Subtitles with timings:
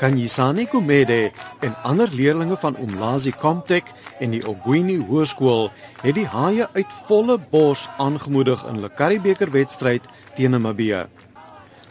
[0.00, 5.68] Kanyisani Kumede en ander leerdlinge van Umlazi Comtech en die Ogwini Hoërskool
[6.00, 10.08] het die haie uit volle bors aangemoedig in hulle Karibeker wedstryd
[10.38, 11.04] teen Namibië.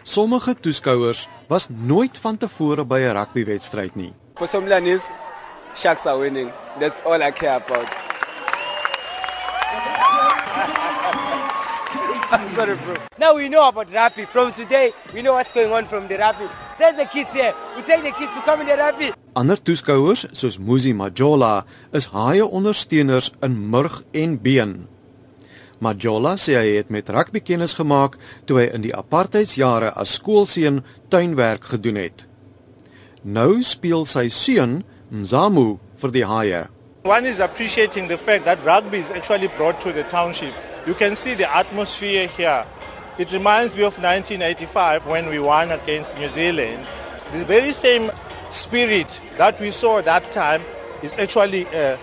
[0.04, 4.14] Sommige toeskouers was nooit van tevore by 'n rugbywedstryd nie.
[4.36, 5.04] For some learners,
[5.76, 6.50] sharks are winning.
[6.80, 8.09] That's all I care about.
[12.60, 12.94] Sorry, bro.
[13.18, 14.26] Now we know about rugby.
[14.26, 16.44] From today, we know what's going on from the rugby.
[16.78, 17.54] There's the kids here.
[17.78, 19.14] We take the kids to come in the rugby.
[19.34, 24.74] Ander toeskouers, soos Muzi Majola, is haie ondersteuners in murg en been.
[25.80, 30.82] Majola sê hy het met rugby kennis gemaak toe hy in die apartheidsjare as skoolseun
[31.08, 32.26] tuinwerk gedoen het.
[33.24, 36.66] Nou speel sy seun, Mzamu, vir die haie.
[37.04, 40.54] One is appreciating the fact that rugby is actually brought to the township.
[40.86, 42.66] You can see the atmosphere here.
[43.18, 46.86] It reminds me of 1985 when we won against New Zealand.
[47.32, 48.12] The very same
[48.52, 50.62] spirit that we saw that time
[51.02, 51.96] is actually uh,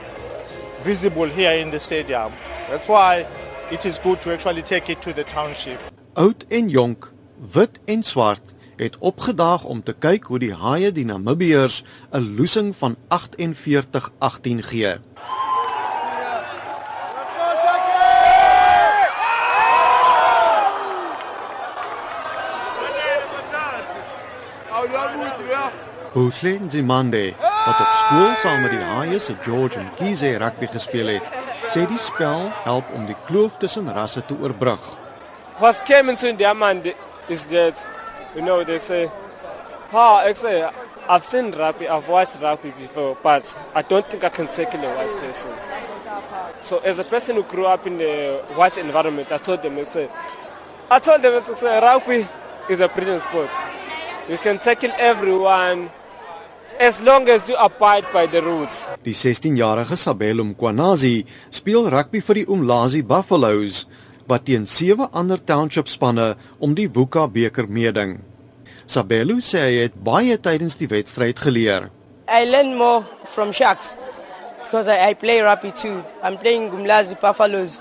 [0.81, 2.33] visible here in the stadium.
[2.71, 3.27] That's why
[3.71, 5.79] it is good to actually take it to the township.
[6.17, 7.13] Oud en jonk,
[7.55, 12.77] wit en swart het opgedaag om te kyk hoe die haie die Namibiërs 'n loosing
[12.77, 14.97] van 48-18 gee.
[26.17, 27.35] Hussein Zimande,
[27.67, 31.27] wat op skool saam met die Haie se George en Kize rugby gespeel het,
[31.69, 34.81] sê die spel help om die kloof tussen rasse te oorbrug.
[35.85, 36.95] Came into the mind
[37.29, 37.87] is that,
[38.37, 39.11] you know, they say,
[39.91, 40.69] ha, I say,
[41.09, 44.95] I've seen rugby, I've watched rugby before, but I don't think I can tackle a
[44.95, 45.51] white person.
[46.61, 49.85] So as a person who grew up in the white environment, I told them, I
[49.85, 50.11] said,
[50.91, 52.27] I told them, I said, rugby
[52.69, 53.51] is a brilliant sport.
[54.29, 55.91] You can tackle everyone
[56.79, 58.87] as long as you abide by the rules.
[59.05, 63.87] Die 16-jarige Sabelo Mkwanazi speel rugby vir die Umlazi Buffaloes
[64.29, 68.19] wat teen sewe ander township spanne om die Wuka beker meeding.
[68.87, 71.89] Sabelo sê hy het baie tydens die wedstryd geleer.
[72.29, 73.05] I learn more
[73.35, 73.97] from sharks
[74.65, 76.03] because I, I play rugby too.
[76.23, 77.81] I'm playing Gumlazi Buffaloes.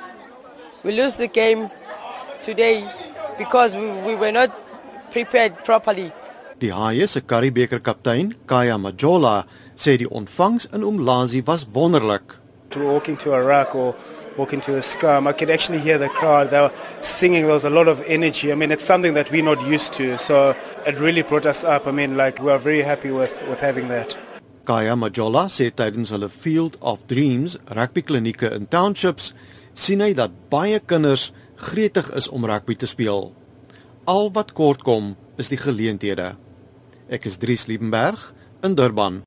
[0.83, 1.69] We lose the game
[2.41, 2.85] today
[3.37, 4.51] because we, we were not
[5.11, 6.11] prepared properly.
[6.61, 9.43] Die Haie se Karibeker kaptein, Kaya Majola,
[9.75, 12.39] sê die ontvangs in Umlazi was wonderlik.
[12.75, 13.95] to walk into a ruck or
[14.37, 16.49] walk into a scrum, I could actually hear the crowd.
[16.49, 17.43] They were singing.
[17.43, 18.51] There was a lot of energy.
[18.51, 20.17] I mean, it's something that we're not used to.
[20.17, 21.87] So it really brought us up.
[21.87, 24.17] I mean, like we are very happy with with having that.
[24.65, 29.33] Kaya Majola sê tydens hulle Field of Dreams rugby klinieke in townships
[29.77, 31.29] sien hy dat baie kinders
[31.69, 33.29] gretig is om rugby te speel.
[34.09, 36.33] Al wat kort kom is die geleenthede.
[37.13, 38.31] Ek is Dries Liebenberg
[38.65, 39.21] in Durban.